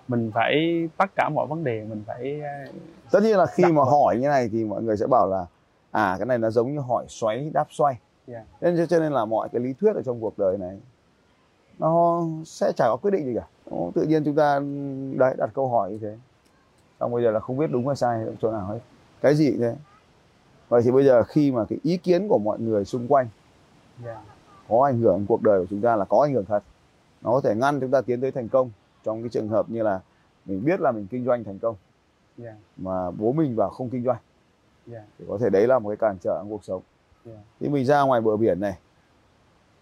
mình 0.08 0.30
phải 0.34 0.88
tất 0.96 1.10
cả 1.16 1.28
mọi 1.34 1.46
vấn 1.46 1.64
đề 1.64 1.84
mình 1.84 2.02
phải 2.06 2.40
tất 3.10 3.22
nhiên 3.22 3.36
là 3.38 3.46
khi 3.46 3.64
mà 3.64 3.70
vào. 3.70 3.84
hỏi 3.84 4.16
như 4.16 4.28
này 4.28 4.48
thì 4.52 4.64
mọi 4.64 4.82
người 4.82 4.96
sẽ 4.96 5.06
bảo 5.06 5.28
là 5.28 5.46
à 5.90 6.14
cái 6.18 6.26
này 6.26 6.38
nó 6.38 6.50
giống 6.50 6.74
như 6.74 6.80
hỏi 6.80 7.04
xoáy 7.08 7.50
đáp 7.54 7.66
xoay. 7.70 7.98
Dạ. 8.26 8.44
nên 8.60 8.86
cho- 8.86 8.98
nên 9.00 9.12
là 9.12 9.24
mọi 9.24 9.48
cái 9.48 9.60
lý 9.62 9.72
thuyết 9.72 9.94
ở 9.96 10.02
trong 10.02 10.20
cuộc 10.20 10.38
đời 10.38 10.58
này 10.58 10.78
nó 11.78 12.22
sẽ 12.44 12.72
chả 12.76 12.84
có 12.88 12.96
quyết 13.02 13.10
định 13.10 13.24
gì 13.24 13.34
cả. 13.34 13.46
Nó 13.70 13.76
tự 13.94 14.02
nhiên 14.02 14.24
chúng 14.24 14.34
ta 14.36 14.60
đấy 15.18 15.34
đặt 15.38 15.50
câu 15.54 15.68
hỏi 15.68 15.90
như 15.90 15.98
thế. 16.02 16.16
Xong 17.00 17.12
bây 17.12 17.22
giờ 17.22 17.30
là 17.30 17.40
không 17.40 17.56
biết 17.56 17.70
đúng 17.70 17.86
hay 17.86 17.96
sai 17.96 18.24
chỗ 18.40 18.52
nào 18.52 18.66
hết. 18.66 18.78
Cái 19.20 19.34
gì 19.34 19.56
thế. 19.58 19.74
Vậy 20.68 20.82
thì 20.84 20.90
bây 20.90 21.04
giờ 21.04 21.22
khi 21.22 21.52
mà 21.52 21.64
cái 21.68 21.78
ý 21.82 21.96
kiến 21.96 22.28
của 22.28 22.38
mọi 22.38 22.58
người 22.60 22.84
xung 22.84 23.08
quanh 23.08 23.28
dạ, 24.04 24.20
có 24.70 24.84
ảnh 24.84 25.00
hưởng 25.00 25.26
cuộc 25.28 25.43
đời 25.43 25.61
của 25.61 25.67
chúng 25.70 25.81
ta 25.81 25.96
là 25.96 26.05
có 26.05 26.22
ảnh 26.22 26.32
hưởng 26.32 26.44
thật. 26.44 26.62
Nó 27.22 27.32
có 27.32 27.40
thể 27.40 27.55
ngăn 27.55 27.81
chúng 27.81 27.90
ta 27.90 28.00
tiến 28.00 28.20
tới 28.20 28.32
thành 28.32 28.49
công 28.49 28.70
trong 29.05 29.22
cái 29.22 29.28
trường 29.28 29.49
hợp 29.49 29.70
như 29.70 29.82
là 29.82 30.00
mình 30.44 30.64
biết 30.64 30.81
là 30.81 30.93
mình 30.93 31.06
kinh 31.11 31.25
doanh 31.25 31.44
thành 31.44 31.58
công. 31.58 31.76
Dạ, 32.37 32.55
mà 32.76 33.11
bố 33.11 33.32
mình 33.32 33.56
vào 33.56 33.70
không 33.70 33.90
kinh 33.90 34.05
doanh. 34.05 34.19
Dạ, 34.87 35.05
thì 35.19 35.25
có 35.28 35.38
thể 35.38 35.50
đấy 35.50 35.67
là 35.67 35.78
một 35.78 35.88
cái 35.88 35.96
cản 35.96 36.17
trở 36.22 36.38
trong 36.38 36.50
cuộc 36.50 36.64
sống. 36.64 36.82
Dạ, 37.25 37.38
thì 37.61 37.69
mình 37.69 37.84
ra 37.84 38.02
ngoài 38.02 38.20
bờ 38.20 38.37
biển 38.37 38.61
này 38.61 38.78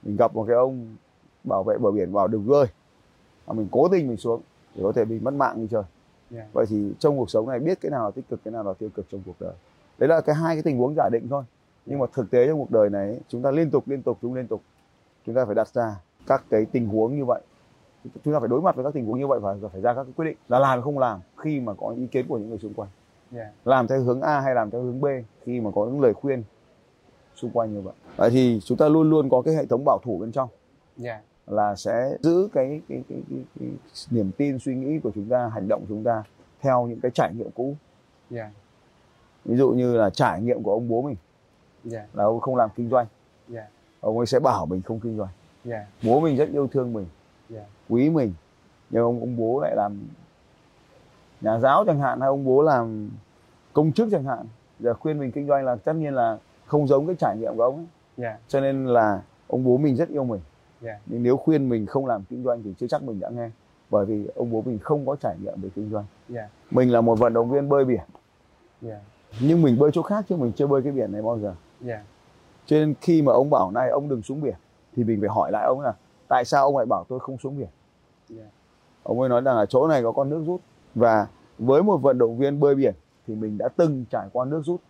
mình 0.02 0.16
gặp 0.16 0.34
một 0.34 0.44
cái 0.48 0.56
ông 0.56 0.96
bảo 1.44 1.62
vệ 1.62 1.78
bờ 1.78 1.90
biển 1.90 2.12
vào 2.12 2.28
đừng 2.28 2.46
bơi 2.46 2.66
mà 3.46 3.52
mình 3.52 3.68
cố 3.70 3.88
tình 3.88 4.08
mình 4.08 4.16
xuống 4.16 4.40
thì 4.74 4.82
có 4.82 4.92
thể 4.92 5.04
bị 5.04 5.18
mất 5.20 5.34
mạng 5.34 5.56
đi 5.56 5.66
chơi. 5.70 5.82
Dạ, 6.30 6.46
vậy 6.52 6.66
thì 6.68 6.92
trong 6.98 7.18
cuộc 7.18 7.30
sống 7.30 7.48
này 7.48 7.58
biết 7.58 7.80
cái 7.80 7.90
nào 7.90 8.04
là 8.04 8.10
tích 8.10 8.28
cực 8.28 8.40
cái 8.44 8.52
nào 8.52 8.64
là 8.64 8.72
tiêu 8.72 8.88
cực 8.94 9.06
trong 9.10 9.22
cuộc 9.26 9.36
đời. 9.40 9.52
Đấy 9.98 10.08
là 10.08 10.20
cái 10.20 10.34
hai 10.34 10.56
cái 10.56 10.62
tình 10.62 10.78
huống 10.78 10.94
giả 10.94 11.08
định 11.12 11.28
thôi. 11.30 11.44
Nhưng 11.86 11.98
mà 11.98 12.06
thực 12.12 12.30
tế 12.30 12.46
trong 12.46 12.58
cuộc 12.58 12.70
đời 12.70 12.90
này 12.90 13.20
chúng 13.28 13.42
ta 13.42 13.50
liên 13.50 13.70
tục 13.70 13.88
liên 13.88 14.02
tục 14.02 14.18
chúng 14.22 14.34
liên 14.34 14.46
tục 14.46 14.62
chúng 15.28 15.34
ta 15.34 15.44
phải 15.44 15.54
đặt 15.54 15.68
ra 15.68 15.96
các 16.26 16.44
cái 16.50 16.66
tình 16.72 16.88
huống 16.88 17.16
như 17.16 17.24
vậy. 17.24 17.40
Chúng 18.24 18.34
ta 18.34 18.40
phải 18.40 18.48
đối 18.48 18.60
mặt 18.62 18.76
với 18.76 18.84
các 18.84 18.94
tình 18.94 19.06
huống 19.06 19.18
như 19.18 19.26
vậy 19.26 19.40
và 19.40 19.54
phải 19.72 19.80
ra 19.80 19.94
các 19.94 20.04
cái 20.04 20.12
quyết 20.16 20.24
định 20.24 20.36
là 20.48 20.58
làm 20.58 20.70
hay 20.70 20.82
không 20.82 20.98
làm 20.98 21.20
khi 21.36 21.60
mà 21.60 21.74
có 21.74 21.88
ý 21.88 22.06
kiến 22.06 22.26
của 22.28 22.38
những 22.38 22.48
người 22.48 22.58
xung 22.58 22.74
quanh. 22.74 22.88
Dạ, 23.30 23.50
làm 23.64 23.88
theo 23.88 24.00
hướng 24.02 24.20
A 24.20 24.40
hay 24.40 24.54
làm 24.54 24.70
theo 24.70 24.82
hướng 24.82 25.00
B 25.00 25.06
khi 25.44 25.60
mà 25.60 25.70
có 25.74 25.86
những 25.86 26.00
lời 26.00 26.14
khuyên 26.14 26.42
xung 27.34 27.50
quanh 27.50 27.74
như 27.74 27.80
vậy. 27.80 27.94
Vậy 28.16 28.30
thì 28.30 28.60
chúng 28.64 28.78
ta 28.78 28.88
luôn 28.88 29.10
luôn 29.10 29.28
có 29.30 29.42
cái 29.42 29.54
hệ 29.54 29.66
thống 29.66 29.84
bảo 29.84 29.98
thủ 30.04 30.18
bên 30.18 30.32
trong. 30.32 30.48
Dạ, 30.96 31.20
là 31.46 31.76
sẽ 31.76 32.16
giữ 32.20 32.48
cái 32.52 32.80
cái, 32.88 33.02
cái, 33.08 33.22
cái, 33.30 33.38
cái 33.60 33.68
niềm 34.10 34.30
tin 34.36 34.58
suy 34.58 34.74
nghĩ 34.74 34.98
của 34.98 35.10
chúng 35.14 35.28
ta, 35.28 35.48
hành 35.48 35.68
động 35.68 35.80
của 35.80 35.86
chúng 35.88 36.04
ta 36.04 36.22
theo 36.60 36.86
những 36.86 37.00
cái 37.00 37.10
trải 37.10 37.34
nghiệm 37.34 37.50
cũ. 37.50 37.74
dạ, 38.30 38.50
Ví 39.44 39.56
dụ 39.56 39.70
như 39.70 39.96
là 39.96 40.10
trải 40.10 40.42
nghiệm 40.42 40.62
của 40.62 40.72
ông 40.72 40.88
bố 40.88 41.02
mình. 41.02 41.16
Dạ, 41.84 42.06
là 42.12 42.24
ông 42.24 42.40
không 42.40 42.56
làm 42.56 42.70
kinh 42.76 42.88
doanh, 42.88 43.06
dạ, 43.48 43.66
ông 44.00 44.18
ấy 44.18 44.26
sẽ 44.26 44.40
bảo 44.40 44.66
mình 44.66 44.82
không 44.82 45.00
kinh 45.00 45.16
doanh. 45.16 45.28
dạ, 45.64 45.86
Bố 46.02 46.20
mình 46.20 46.36
rất 46.36 46.48
yêu 46.52 46.68
thương 46.72 46.92
mình, 46.92 47.06
dạ, 47.48 47.64
quý 47.88 48.10
mình, 48.10 48.32
nhưng 48.90 49.02
ông 49.02 49.20
ông 49.20 49.36
bố 49.36 49.60
lại 49.60 49.76
làm 49.76 50.00
nhà 51.40 51.58
giáo 51.58 51.84
chẳng 51.86 52.00
hạn 52.00 52.20
hay 52.20 52.28
ông 52.28 52.44
bố 52.44 52.62
làm 52.62 53.10
công 53.72 53.92
chức 53.92 54.08
chẳng 54.10 54.24
hạn. 54.24 54.46
Giờ 54.80 54.94
khuyên 54.94 55.18
mình 55.18 55.32
kinh 55.32 55.46
doanh 55.46 55.64
là 55.64 55.76
tất 55.76 55.92
nhiên 55.92 56.14
là 56.14 56.38
không 56.66 56.88
giống 56.88 57.06
cái 57.06 57.16
trải 57.18 57.36
nghiệm 57.36 57.56
của 57.56 57.62
ông 57.62 57.76
ấy. 57.76 57.86
dạ, 58.16 58.38
cho 58.48 58.60
nên 58.60 58.86
là 58.86 59.22
ông 59.48 59.64
bố 59.64 59.76
mình 59.76 59.96
rất 59.96 60.08
yêu 60.08 60.24
mình. 60.24 60.40
Dạ, 60.80 60.98
nhưng 61.06 61.22
nếu 61.22 61.36
khuyên 61.36 61.68
mình 61.68 61.86
không 61.86 62.06
làm 62.06 62.24
kinh 62.24 62.42
doanh 62.44 62.62
thì 62.62 62.74
chưa 62.78 62.86
chắc 62.86 63.02
mình 63.02 63.20
đã 63.20 63.28
nghe. 63.28 63.50
Bởi 63.90 64.06
vì 64.06 64.28
ông 64.34 64.50
bố 64.50 64.62
mình 64.66 64.78
không 64.78 65.06
có 65.06 65.16
trải 65.16 65.36
nghiệm 65.42 65.60
về 65.60 65.68
kinh 65.74 65.90
doanh. 65.90 66.04
Dạ, 66.28 66.48
mình 66.70 66.92
là 66.92 67.00
một 67.00 67.18
vận 67.18 67.32
động 67.32 67.50
viên 67.50 67.68
bơi 67.68 67.84
biển. 67.84 68.00
Dạ, 68.82 69.00
nhưng 69.40 69.62
mình 69.62 69.78
bơi 69.78 69.90
chỗ 69.94 70.02
khác 70.02 70.24
chứ 70.28 70.36
mình 70.36 70.52
chưa 70.52 70.66
bơi 70.66 70.82
cái 70.82 70.92
biển 70.92 71.12
này 71.12 71.22
bao 71.22 71.38
giờ. 71.38 71.54
Dạ, 71.80 72.02
cho 72.68 72.76
nên 72.76 72.94
khi 73.00 73.22
mà 73.22 73.32
ông 73.32 73.50
bảo 73.50 73.70
này 73.70 73.90
ông 73.90 74.08
đừng 74.08 74.22
xuống 74.22 74.40
biển 74.40 74.54
thì 74.96 75.04
mình 75.04 75.20
phải 75.20 75.28
hỏi 75.28 75.52
lại 75.52 75.64
ông 75.64 75.80
là 75.80 75.94
tại 76.28 76.44
sao 76.44 76.64
ông 76.64 76.76
lại 76.76 76.86
bảo 76.86 77.04
tôi 77.08 77.20
không 77.20 77.38
xuống 77.38 77.58
biển? 77.58 77.68
Dạ, 78.28 78.44
ông 79.02 79.20
ấy 79.20 79.28
nói 79.28 79.40
rằng 79.40 79.56
là 79.56 79.66
chỗ 79.66 79.88
này 79.88 80.02
có 80.02 80.12
con 80.12 80.30
nước 80.30 80.42
rút. 80.46 80.60
Và 80.94 81.26
với 81.58 81.82
một 81.82 81.96
vận 81.96 82.18
động 82.18 82.38
viên 82.38 82.60
bơi 82.60 82.74
biển 82.74 82.94
thì 83.26 83.34
mình 83.34 83.58
đã 83.58 83.68
từng 83.68 84.04
trải 84.10 84.28
qua 84.32 84.44
nước 84.44 84.62
rút. 84.64 84.80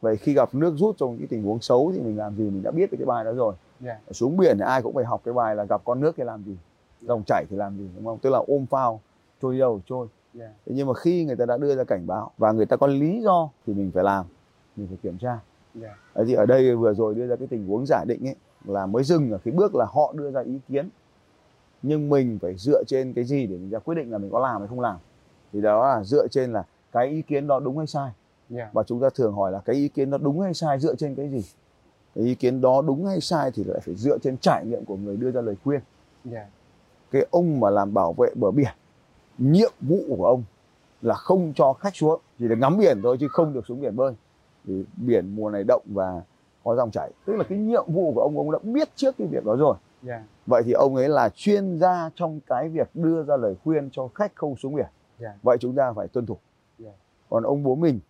Vậy 0.00 0.16
khi 0.16 0.34
gặp 0.34 0.54
nước 0.54 0.74
rút 0.76 0.96
trong 0.98 1.16
những 1.16 1.28
tình 1.28 1.42
huống 1.42 1.60
xấu 1.60 1.92
thì 1.94 2.00
mình 2.00 2.18
làm 2.18 2.36
gì? 2.36 2.44
Mình 2.44 2.62
đã 2.62 2.70
biết 2.70 2.90
được 2.90 2.96
cái 2.98 3.06
bài 3.06 3.24
đó 3.24 3.32
rồi. 3.32 3.54
Dạ, 3.80 3.98
xuống 4.10 4.36
biển 4.36 4.58
thì 4.58 4.64
ai 4.64 4.82
cũng 4.82 4.94
phải 4.94 5.04
học 5.04 5.20
cái 5.24 5.34
bài 5.34 5.56
là 5.56 5.64
gặp 5.64 5.80
con 5.84 6.00
nước 6.00 6.14
thì 6.16 6.24
làm 6.24 6.44
gì? 6.44 6.56
Dòng 7.00 7.22
chảy 7.26 7.44
thì 7.50 7.56
làm 7.56 7.78
gì 7.78 7.88
đúng 7.96 8.04
không? 8.04 8.18
Tức 8.18 8.30
là 8.30 8.40
ôm 8.46 8.66
phao 8.66 9.00
trôi 9.42 9.58
đâu 9.58 9.80
trôi. 9.86 10.06
Dạ, 10.34 10.50
thế 10.66 10.72
nhưng 10.76 10.86
mà 10.88 10.94
khi 10.94 11.24
người 11.24 11.36
ta 11.36 11.46
đã 11.46 11.56
đưa 11.56 11.76
ra 11.76 11.84
cảnh 11.84 12.06
báo 12.06 12.30
và 12.38 12.52
người 12.52 12.66
ta 12.66 12.76
có 12.76 12.86
lý 12.86 13.20
do 13.22 13.48
thì 13.66 13.74
mình 13.74 13.90
phải 13.94 14.04
làm 14.04 14.26
mình 14.76 14.88
phải 14.88 14.98
kiểm 15.02 15.18
tra 15.18 15.38
dạ, 15.82 15.96
Đấy 16.14 16.24
thì 16.28 16.34
ở 16.34 16.46
đây 16.46 16.76
vừa 16.76 16.94
rồi 16.94 17.14
đưa 17.14 17.26
ra 17.26 17.36
cái 17.36 17.48
tình 17.48 17.66
huống 17.66 17.86
giả 17.86 18.04
định 18.08 18.28
ấy 18.28 18.36
là 18.64 18.86
mới 18.86 19.04
dừng 19.04 19.30
ở 19.30 19.38
cái 19.44 19.52
bước 19.52 19.74
là 19.74 19.86
họ 19.88 20.12
đưa 20.16 20.30
ra 20.30 20.40
ý 20.40 20.58
kiến. 20.68 20.88
Nhưng 21.82 22.08
mình 22.08 22.38
phải 22.42 22.54
dựa 22.58 22.84
trên 22.86 23.12
cái 23.12 23.24
gì 23.24 23.46
để 23.46 23.56
mình 23.56 23.70
ra 23.70 23.78
quyết 23.78 23.94
định 23.94 24.12
là 24.12 24.18
mình 24.18 24.30
có 24.30 24.38
làm 24.38 24.60
hay 24.60 24.68
không 24.68 24.80
làm. 24.80 24.96
Thì 25.52 25.60
đó 25.60 25.88
là 25.88 26.04
dựa 26.04 26.28
trên 26.28 26.52
là 26.52 26.64
cái 26.92 27.08
ý 27.08 27.22
kiến 27.22 27.46
đó 27.46 27.60
đúng 27.60 27.78
hay 27.78 27.86
sai. 27.86 28.10
Dạ, 28.50 28.70
và 28.72 28.82
chúng 28.82 29.00
ta 29.00 29.08
thường 29.14 29.34
hỏi 29.34 29.52
là 29.52 29.60
cái 29.64 29.76
ý 29.76 29.88
kiến 29.88 30.10
đó 30.10 30.18
đúng 30.18 30.40
hay 30.40 30.54
sai 30.54 30.78
dựa 30.78 30.94
trên 30.94 31.14
cái 31.14 31.28
gì? 31.28 31.44
Cái 32.14 32.24
ý 32.24 32.34
kiến 32.34 32.60
đó 32.60 32.82
đúng 32.82 33.06
hay 33.06 33.20
sai 33.20 33.50
thì 33.54 33.64
lại 33.64 33.80
phải 33.80 33.94
dựa 33.94 34.18
trên 34.18 34.36
trải 34.38 34.66
nghiệm 34.66 34.84
của 34.84 34.96
người 34.96 35.16
đưa 35.16 35.30
ra 35.30 35.40
lời 35.40 35.56
khuyên. 35.64 35.80
Dạ, 36.24 36.46
cái 37.10 37.26
ông 37.30 37.60
mà 37.60 37.70
làm 37.70 37.94
bảo 37.94 38.12
vệ 38.12 38.28
bờ 38.34 38.50
biển 38.50 38.72
nhiệm 39.38 39.72
vụ 39.80 40.00
của 40.08 40.26
ông 40.26 40.42
là 41.02 41.14
không 41.14 41.52
cho 41.56 41.72
khách 41.72 41.96
xuống 41.96 42.20
chỉ 42.38 42.48
được 42.48 42.56
ngắm 42.58 42.78
biển 42.78 43.00
thôi 43.02 43.16
chứ 43.20 43.28
không 43.28 43.52
được 43.52 43.66
xuống 43.66 43.80
biển 43.80 43.96
bơi 43.96 44.12
vì 44.68 44.84
biển 44.96 45.36
mùa 45.36 45.50
này 45.50 45.64
động 45.64 45.82
và 45.86 46.22
có 46.64 46.76
dòng 46.76 46.90
chảy. 46.90 47.10
Tức 47.24 47.36
là 47.36 47.44
cái 47.48 47.58
nhiệm 47.58 47.84
vụ 47.86 48.12
của 48.14 48.20
ông 48.20 48.36
ông 48.38 48.52
đã 48.52 48.58
biết 48.62 48.88
trước 48.96 49.14
cái 49.18 49.26
việc 49.26 49.44
đó 49.44 49.56
rồi. 49.56 49.76
Dạ, 50.02 50.24
vậy 50.46 50.62
thì 50.66 50.72
ông 50.72 50.96
ấy 50.96 51.08
là 51.08 51.28
chuyên 51.34 51.78
gia 51.78 52.10
trong 52.14 52.40
cái 52.46 52.68
việc 52.68 52.88
đưa 52.94 53.22
ra 53.22 53.36
lời 53.36 53.54
khuyên 53.64 53.88
cho 53.92 54.08
khách 54.14 54.32
không 54.34 54.56
xuống 54.56 54.74
biển. 54.74 54.86
Dạ, 55.18 55.34
vậy 55.42 55.56
chúng 55.60 55.74
ta 55.74 55.92
phải 55.92 56.08
tuân 56.08 56.26
thủ. 56.26 56.36
Dạ. 56.78 56.90
còn 57.30 57.42
ông 57.42 57.62
bố 57.62 57.74
mình 57.74 58.00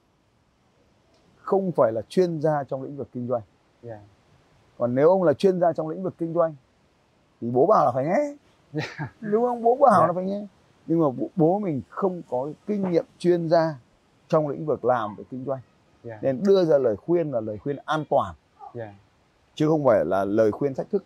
không 1.37 1.73
phải 1.73 1.93
là 1.93 2.03
chuyên 2.09 2.41
gia 2.41 2.65
trong 2.65 2.83
lĩnh 2.83 2.97
vực 2.97 3.09
kinh 3.13 3.27
doanh. 3.29 3.43
Dạ, 3.83 4.01
còn 4.79 4.95
nếu 4.95 5.09
ông 5.09 5.23
là 5.23 5.33
chuyên 5.33 5.61
gia 5.61 5.73
trong 5.73 5.89
lĩnh 5.89 6.03
vực 6.03 6.15
kinh 6.19 6.35
doanh 6.35 6.55
thì 7.41 7.51
bố 7.51 7.67
bảo 7.67 7.85
là 7.85 7.93
phải 7.93 8.05
nghe. 8.05 8.37
Đúng 9.21 9.43
không 9.43 9.63
bố 9.63 9.75
bảo 9.75 10.01
Dạ. 10.01 10.07
là 10.07 10.13
phải 10.13 10.25
nghe. 10.25 10.47
Nhưng 10.87 11.01
mà 11.01 11.27
bố 11.37 11.59
mình 11.59 11.83
không 11.89 12.23
có 12.31 12.49
kinh 12.67 12.91
nghiệm 12.91 13.05
chuyên 13.19 13.49
gia 13.49 13.75
trong 14.29 14.49
lĩnh 14.49 14.67
vực 14.67 14.85
làm 14.85 15.17
về 15.17 15.25
kinh 15.31 15.45
doanh 15.45 15.61
dạ, 16.09 16.19
nên 16.23 16.43
đưa 16.43 16.65
ra 16.65 16.79
lời 16.79 16.97
khuyên 16.97 17.31
là 17.31 17.41
lời 17.41 17.59
khuyên 17.59 17.77
an 17.85 18.05
toàn. 18.11 18.35
Dạ, 18.75 18.95
chứ 19.55 19.69
không 19.69 19.85
phải 19.85 20.05
là 20.05 20.25
lời 20.25 20.53
khuyên 20.53 20.75
thách 20.75 20.91
thức. 20.91 21.05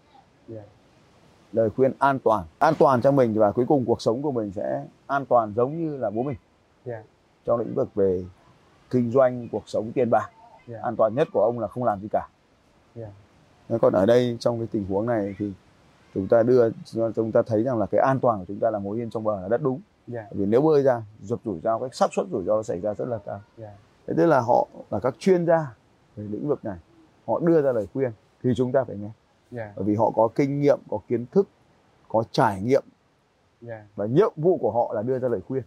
Dạ, 0.49 0.62
lời 1.52 1.71
khuyên 1.71 1.92
an 1.99 2.18
toàn. 2.18 2.44
An 2.59 2.75
toàn 2.78 3.02
cho 3.02 3.12
mình 3.12 3.35
và 3.35 3.52
cuối 3.52 3.64
cùng 3.68 3.85
cuộc 3.85 4.02
sống 4.02 4.23
của 4.23 4.32
mình 4.32 4.52
sẽ 4.52 4.85
an 5.06 5.26
toàn 5.26 5.52
giống 5.56 5.78
như 5.78 5.97
là 5.97 6.11
bố 6.11 6.23
mình. 6.23 6.37
Dạ, 6.85 7.02
trong 7.44 7.59
lĩnh 7.61 7.75
vực 7.75 7.94
về 7.94 8.25
kinh 8.90 9.11
doanh 9.11 9.49
cuộc 9.52 9.62
sống 9.66 9.92
tiền 9.94 10.11
bạc. 10.11 10.30
Dạ, 10.66 10.78
an 10.82 10.97
toàn 10.97 11.14
nhất 11.14 11.28
của 11.32 11.42
ông 11.42 11.59
là 11.59 11.68
không 11.68 11.85
làm 11.85 12.00
gì 12.00 12.09
cả. 12.12 12.28
Thế 13.68 13.78
còn 13.82 13.92
ở 13.92 14.06
đây 14.06 14.37
trong 14.40 14.59
cái 14.59 14.66
tình 14.73 14.87
huống 14.87 15.06
này 15.06 15.35
thì 15.38 15.52
chúng 16.14 16.28
ta 16.28 16.42
đưa 16.42 16.71
chúng 17.14 17.32
ta 17.32 17.42
thấy 17.42 17.62
rằng 17.62 17.78
là 17.78 17.87
cái 17.87 18.00
an 18.00 18.21
toàn 18.21 18.38
của 18.38 18.44
chúng 18.49 18.59
ta 18.59 18.71
là 18.71 18.78
ngồi 18.78 18.99
yên 18.99 19.11
trong 19.11 19.25
bờ 19.25 19.40
là 19.40 19.49
rất 19.49 19.62
đúng. 19.62 19.80
Bởi 20.06 20.25
vì 20.30 20.47
nếu 20.47 20.61
bơi 20.61 20.82
ra 20.82 21.02
dập 21.21 21.38
rủi 21.44 21.61
ro 21.61 21.78
cái 21.78 21.88
xác 21.92 22.12
suất 22.12 22.26
rủi 22.30 22.44
ro 22.44 22.62
xảy 22.62 22.80
ra 22.80 22.94
rất 22.94 23.09
là 23.09 23.18
cao. 23.26 23.40
Dạ, 23.56 23.71
thế 24.06 24.14
tức 24.16 24.26
là 24.26 24.40
họ 24.40 24.68
là 24.90 25.00
các 25.00 25.14
chuyên 25.18 25.47
gia 25.47 25.75
về 26.16 26.25
lĩnh 26.30 26.49
vực 26.49 26.64
này. 26.64 26.78
Họ 27.26 27.40
đưa 27.40 27.62
ra 27.62 27.73
lời 27.73 27.87
khuyên 27.92 28.12
thì 28.42 28.50
chúng 28.56 28.73
ta 28.73 28.85
phải 28.85 28.97
nghe. 28.97 29.11
Dạ, 29.50 29.73
bởi 29.76 29.85
vì 29.85 29.94
họ 29.94 30.11
có 30.11 30.28
kinh 30.35 30.61
nghiệm 30.61 30.78
có 30.90 30.99
kiến 31.09 31.26
thức 31.26 31.49
có 32.09 32.25
trải 32.30 32.62
nghiệm. 32.62 32.85
Yeah. 33.66 33.82
và 33.97 34.06
nhiệm 34.06 34.32
vụ 34.37 34.56
của 34.56 34.71
họ 34.71 34.92
là 34.94 35.02
đưa 35.02 35.18
ra 35.18 35.28
lời 35.28 35.40
khuyên. 35.49 35.62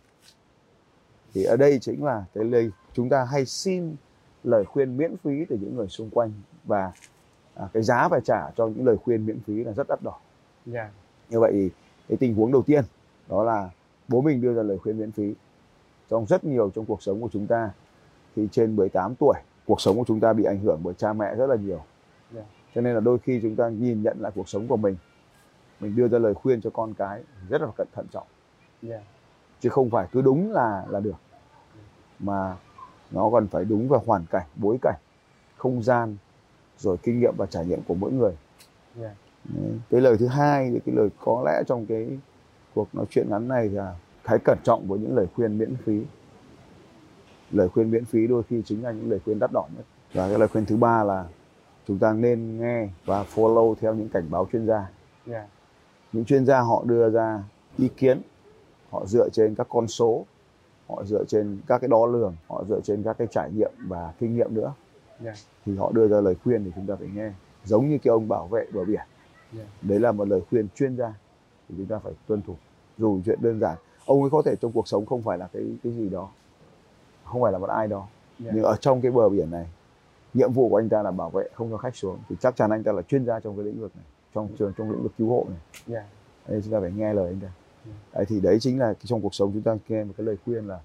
Thì 1.34 1.44
ở 1.44 1.58
đây 1.58 1.80
chính 1.80 2.04
là 2.04 2.26
cái 2.34 2.44
lời 2.44 2.72
chúng 2.94 3.10
ta 3.10 3.24
hay 3.24 3.46
xin 3.46 3.96
lời 4.44 4.66
khuyên 4.66 4.98
miễn 4.98 5.18
phí 5.18 5.46
từ 5.50 5.58
những 5.62 5.76
người 5.76 5.88
xung 5.88 6.10
quanh 6.10 6.32
và 6.64 6.92
à, 7.54 7.68
cái 7.74 7.84
giá 7.84 8.08
phải 8.10 8.22
trả 8.26 8.52
cho 8.56 8.68
những 8.68 8.86
lời 8.86 8.98
khuyên 8.98 9.26
miễn 9.26 9.40
phí 9.40 9.64
là 9.64 9.72
rất 9.72 9.88
đắt 9.88 10.02
đỏ. 10.02 10.20
Yeah. 10.74 10.92
như 11.30 11.40
vậy 11.40 11.52
thì 11.54 11.70
cái 12.08 12.18
tình 12.18 12.36
huống 12.36 12.52
đầu 12.52 12.62
tiên 12.62 12.84
đó 13.30 13.44
là 13.44 13.70
bố 14.08 14.22
mình 14.22 14.42
đưa 14.42 14.54
ra 14.54 14.64
lời 14.64 14.78
khuyên 14.78 14.98
miễn 14.98 15.12
phí 15.12 15.34
trong 16.10 16.26
rất 16.26 16.44
nhiều 16.44 16.72
trong 16.76 16.86
cuộc 16.86 17.02
sống 17.02 17.22
của 17.22 17.30
chúng 17.32 17.48
ta 17.48 17.72
thì 18.36 18.48
trên 18.52 18.76
18 18.76 19.16
tuổi 19.16 19.36
cuộc 19.66 19.82
sống 19.82 19.98
của 19.98 20.04
chúng 20.08 20.20
ta 20.20 20.34
bị 20.34 20.44
ảnh 20.44 20.60
hưởng 20.60 20.80
bởi 20.84 20.94
cha 20.94 21.14
mẹ 21.14 21.36
rất 21.36 21.46
là 21.48 21.56
nhiều 21.56 21.80
Yeah. 22.34 22.48
cho 22.76 22.82
nên 22.82 22.94
là 22.94 23.00
đôi 23.00 23.18
khi 23.20 23.40
chúng 23.42 23.56
ta 23.56 23.70
nhìn 23.70 24.04
nhận 24.04 24.18
lại 24.20 24.32
cuộc 24.36 24.50
sống 24.50 24.68
của 24.68 24.78
mình 24.78 24.96
mình 25.80 25.96
đưa 25.96 26.08
ra 26.08 26.20
lời 26.20 26.34
khuyên 26.34 26.62
cho 26.62 26.70
con 26.70 26.94
cái 26.94 27.22
rất 27.50 27.62
là 27.62 27.68
cẩn 27.78 27.88
thận 27.96 28.06
trọng 28.12 28.28
Yeah. 28.90 29.02
chứ 29.60 29.70
không 29.70 29.90
phải 29.90 30.08
cứ 30.12 30.22
đúng 30.22 30.52
là 30.52 30.86
là 30.90 31.00
được 31.00 31.16
mà 32.20 32.56
nó 33.12 33.30
còn 33.32 33.48
phải 33.48 33.66
đúng 33.66 33.88
vào 33.88 34.04
hoàn 34.06 34.26
cảnh 34.32 34.46
bối 34.56 34.78
cảnh 34.82 35.00
không 35.58 35.84
gian 35.84 36.18
rồi 36.78 36.98
kinh 37.04 37.20
nghiệm 37.20 37.34
và 37.38 37.46
trải 37.46 37.66
nghiệm 37.66 37.80
của 37.88 37.94
mỗi 37.96 38.12
người 38.12 38.34
Yeah. 39.00 39.12
Đấy. 39.44 39.80
cái 39.90 40.02
lời 40.02 40.18
thứ 40.18 40.28
hai 40.28 40.70
thì 40.74 40.80
cái 40.86 40.96
lời 40.96 41.10
có 41.26 41.44
lẽ 41.46 41.64
trong 41.68 41.86
cái 41.86 42.18
cuộc 42.76 42.96
nói 42.96 43.06
chuyện 43.10 43.28
ngắn 43.30 43.48
này 43.48 43.70
là 43.70 43.96
hãy 44.26 44.40
cẩn 44.40 44.58
trọng 44.64 44.88
với 44.88 45.00
những 45.00 45.16
lời 45.16 45.28
khuyên 45.36 45.58
miễn 45.58 45.76
phí 45.76 46.02
lời 47.52 47.70
khuyên 47.70 47.92
miễn 47.92 48.06
phí 48.06 48.28
đôi 48.28 48.44
khi 48.44 48.62
chính 48.66 48.84
là 48.84 48.92
những 48.92 49.10
lời 49.10 49.20
khuyên 49.26 49.40
đắt 49.40 49.52
đỏ 49.54 49.68
nhất. 49.76 49.86
Và 50.14 50.30
cái 50.30 50.40
lời 50.40 50.48
khuyên 50.48 50.66
thứ 50.66 50.78
ba 50.78 51.04
là 51.04 51.26
chúng 51.88 52.00
ta 52.00 52.14
nên 52.14 52.60
nghe 52.60 52.90
và 53.06 53.26
follow 53.36 53.76
theo 53.76 53.94
những 53.94 54.10
cảnh 54.10 54.28
báo 54.30 54.48
chuyên 54.52 54.68
gia. 54.68 54.90
Yeah. 55.28 55.48
những 56.14 56.26
chuyên 56.26 56.46
gia 56.46 56.60
họ 56.60 56.84
đưa 56.86 57.10
ra 57.10 57.44
ý 57.78 57.90
kiến 57.98 58.22
họ 58.90 59.06
dựa 59.06 59.30
trên 59.30 59.56
các 59.56 59.68
con 59.70 59.88
số 59.88 60.26
họ 60.90 61.04
dựa 61.06 61.24
trên 61.28 61.60
các 61.68 61.82
cái 61.82 61.88
đo 61.88 62.06
lường 62.06 62.36
họ 62.48 62.64
dựa 62.70 62.80
trên 62.84 63.04
các 63.04 63.18
cái 63.18 63.28
trải 63.32 63.52
nghiệm 63.52 63.72
và 63.88 64.14
kinh 64.20 64.36
nghiệm 64.36 64.54
nữa. 64.54 64.74
Yeah. 65.24 65.38
thì 65.66 65.78
họ 65.78 65.92
đưa 65.92 66.08
ra 66.08 66.22
lời 66.22 66.36
khuyên 66.44 66.64
thì 66.64 66.72
chúng 66.76 66.86
ta 66.86 66.96
phải 66.96 67.10
nghe. 67.16 67.32
Giống 67.66 67.90
như 67.90 67.98
cái 67.98 68.12
ông 68.12 68.28
bảo 68.28 68.48
vệ 68.48 68.66
bờ 68.74 68.84
biển. 68.86 69.02
Yeah. 69.56 69.68
đấy 69.82 70.00
là 70.00 70.12
một 70.12 70.28
lời 70.28 70.42
khuyên 70.50 70.68
chuyên 70.76 70.98
gia 70.98 71.14
thì 71.70 71.76
chúng 71.78 71.88
ta 71.88 72.00
phải 72.00 72.14
tuân 72.28 72.42
thủ. 72.42 72.56
Dù 72.98 73.20
chuyện 73.26 73.40
đơn 73.42 73.60
giản. 73.60 73.78
Ông 74.06 74.22
ấy 74.22 74.30
có 74.30 74.42
thể 74.42 74.56
trong 74.62 74.72
cuộc 74.72 74.88
sống 74.88 75.06
không 75.06 75.22
phải 75.22 75.38
là 75.38 75.48
cái 75.54 75.64
cái 75.84 75.94
gì 75.94 76.10
đó 76.10 76.30
không 77.26 77.42
phải 77.42 77.52
là 77.52 77.58
một 77.58 77.70
ai 77.70 77.88
đó 77.88 78.08
Yeah. 78.44 78.56
nhưng 78.56 78.64
ở 78.64 78.76
trong 78.76 79.02
cái 79.02 79.12
bờ 79.12 79.30
biển 79.30 79.52
này 79.52 79.66
nhiệm 80.34 80.54
vụ 80.54 80.70
của 80.70 80.76
anh 80.76 80.90
ta 80.90 81.04
là 81.04 81.12
bảo 81.12 81.30
vệ 81.30 81.50
không 81.54 81.72
cho 81.72 81.78
khách 81.78 81.96
xuống. 81.96 82.18
Thì 82.30 82.36
chắc 82.40 82.56
chắn 82.56 82.70
anh 82.70 82.84
ta 82.84 82.92
là 82.92 83.02
chuyên 83.02 83.26
gia 83.26 83.40
trong 83.40 83.56
cái 83.56 83.66
lĩnh 83.66 83.82
vực 83.82 83.92
này 83.96 84.06
trong 84.36 84.48
trường 84.60 84.74
trong 84.78 84.92
lĩnh 84.92 85.04
vực 85.04 85.12
cứu 85.18 85.30
hộ 85.30 85.46
này. 85.50 85.60
Yeah. 85.90 86.06
đấy, 86.48 86.62
chúng 86.64 86.74
ta 86.74 86.80
phải 86.80 86.92
nghe 86.92 87.14
lời 87.14 87.28
anh 87.28 87.40
ta. 87.40 87.48
Ừ. 87.86 87.92
đấy, 88.14 88.26
thì 88.28 88.40
đấy 88.40 88.58
chính 88.60 88.80
là 88.80 88.94
trong 89.04 89.22
cuộc 89.22 89.36
sống 89.36 89.52
chúng 89.54 89.62
ta 89.62 89.76
nghe 89.88 90.04
một 90.04 90.14
cái 90.18 90.26
lời 90.26 90.38
khuyên 90.46 90.68
là 90.68 90.80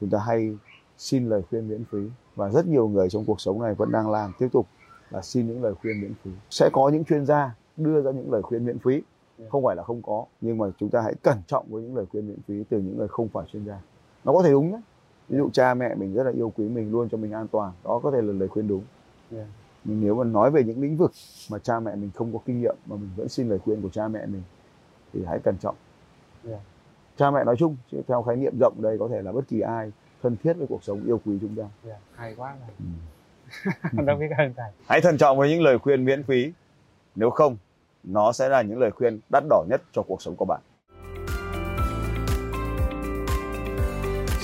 chúng 0.00 0.10
ta 0.10 0.18
hay 0.18 0.56
xin 0.98 1.28
lời 1.28 1.42
khuyên 1.50 1.68
miễn 1.68 1.84
phí. 1.84 1.98
Và 2.34 2.50
rất 2.50 2.66
nhiều 2.66 2.88
người 2.88 3.10
trong 3.10 3.24
cuộc 3.24 3.40
sống 3.40 3.62
này 3.62 3.74
vẫn 3.74 3.92
đang 3.92 4.10
làm 4.10 4.32
tiếp 4.38 4.48
tục 4.52 4.66
là 5.10 5.22
xin 5.22 5.46
những 5.46 5.62
lời 5.62 5.74
khuyên 5.74 6.00
miễn 6.00 6.14
phí. 6.24 6.30
Sẽ 6.50 6.70
có 6.72 6.88
những 6.88 7.04
chuyên 7.04 7.26
gia 7.26 7.54
đưa 7.76 8.02
ra 8.02 8.10
những 8.10 8.32
lời 8.32 8.42
khuyên 8.42 8.66
miễn 8.66 8.78
phí. 8.78 8.92
Yeah. 9.38 9.50
không 9.50 9.64
phải 9.64 9.76
là 9.76 9.82
không 9.82 10.02
có 10.02 10.24
nhưng 10.40 10.58
mà 10.58 10.66
chúng 10.78 10.88
ta 10.88 11.00
hãy 11.00 11.14
cẩn 11.22 11.38
trọng 11.46 11.66
với 11.70 11.82
những 11.82 11.96
lời 11.96 12.06
khuyên 12.12 12.28
miễn 12.28 12.38
phí 12.48 12.64
từ 12.70 12.78
những 12.78 12.98
người 12.98 13.08
không 13.08 13.28
phải 13.28 13.46
chuyên 13.52 13.66
gia. 13.66 13.80
Nó 14.24 14.32
có 14.32 14.42
thể 14.42 14.50
đúng 14.50 14.72
đấy 14.72 14.80
ví 15.28 15.38
dụ 15.38 15.50
cha 15.52 15.74
mẹ 15.74 15.94
mình 15.94 16.14
rất 16.14 16.22
là 16.24 16.30
yêu 16.32 16.52
quý 16.56 16.68
mình 16.68 16.90
luôn 16.92 17.08
cho 17.08 17.18
mình 17.18 17.32
an 17.32 17.48
toàn 17.48 17.72
đó 17.84 18.00
có 18.02 18.10
thể 18.10 18.22
là 18.22 18.32
lời 18.32 18.48
khuyên 18.48 18.68
đúng 18.68 18.82
Yeah. 19.32 19.46
nhưng 19.84 20.00
nếu 20.00 20.14
mà 20.14 20.24
nói 20.24 20.50
về 20.50 20.64
những 20.64 20.80
lĩnh 20.80 20.96
vực 20.96 21.12
mà 21.50 21.58
cha 21.58 21.80
mẹ 21.80 21.94
mình 21.94 22.10
không 22.14 22.32
có 22.32 22.38
kinh 22.46 22.60
nghiệm 22.60 22.74
mà 22.86 22.96
mình 22.96 23.10
vẫn 23.16 23.28
xin 23.28 23.48
lời 23.48 23.58
khuyên 23.58 23.82
của 23.82 23.88
cha 23.88 24.08
mẹ 24.08 24.26
mình 24.26 24.42
thì 25.12 25.24
hãy 25.26 25.38
cẩn 25.44 25.56
trọng 25.60 25.74
Yeah. 26.48 26.60
cha 27.16 27.30
mẹ 27.30 27.44
nói 27.44 27.56
chung 27.58 27.76
chứ 27.90 28.00
theo 28.08 28.22
khái 28.22 28.36
niệm 28.36 28.52
rộng 28.60 28.74
đây 28.82 28.96
có 28.98 29.08
thể 29.08 29.22
là 29.22 29.32
bất 29.32 29.48
kỳ 29.48 29.60
ai 29.60 29.92
thân 30.22 30.36
thiết 30.42 30.52
với 30.52 30.66
cuộc 30.66 30.84
sống 30.84 31.02
yêu 31.06 31.20
quý 31.24 31.38
chúng 31.40 31.54
ta 31.56 31.62
Yeah. 31.86 32.00
hay 32.14 32.34
quá 32.34 32.54
rồi 32.60 32.68
Ừ. 32.78 34.14
biết 34.18 34.28
ơn 34.38 34.54
thầy 34.56 34.70
hãy 34.86 35.00
thận 35.00 35.18
trọng 35.18 35.38
với 35.38 35.50
những 35.50 35.62
lời 35.62 35.78
khuyên 35.78 36.04
miễn 36.04 36.22
phí 36.22 36.52
nếu 37.14 37.30
không 37.30 37.56
nó 38.04 38.32
sẽ 38.32 38.48
là 38.48 38.62
những 38.62 38.78
lời 38.78 38.90
khuyên 38.90 39.20
đắt 39.32 39.44
đỏ 39.50 39.64
nhất 39.68 39.82
cho 39.92 40.02
cuộc 40.02 40.22
sống 40.22 40.34
của 40.36 40.44
bạn 40.44 40.60